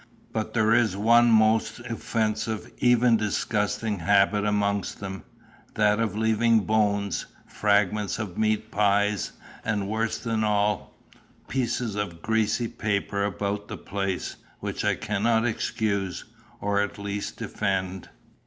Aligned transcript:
But 0.33 0.55
there 0.55 0.73
is 0.73 0.97
one 0.97 1.29
most 1.29 1.77
offensive, 1.81 2.71
even 2.79 3.17
disgusting 3.17 3.99
habit 3.99 4.45
amongst 4.45 4.99
them 4.99 5.25
that 5.75 5.99
of 5.99 6.15
leaving 6.17 6.61
bones, 6.61 7.27
fragments 7.45 8.17
of 8.17 8.35
meat 8.35 8.71
pies, 8.71 9.33
and 9.63 9.87
worse 9.87 10.17
than 10.17 10.43
all, 10.43 10.97
pieces 11.47 11.93
of 11.93 12.23
greasy 12.23 12.67
paper 12.67 13.23
about 13.23 13.67
the 13.67 13.77
place, 13.77 14.37
which 14.59 14.83
I 14.83 14.95
cannot 14.95 15.45
excuse, 15.45 16.25
or 16.59 16.81
at 16.81 16.97
least 16.97 17.37
defend. 17.37 18.09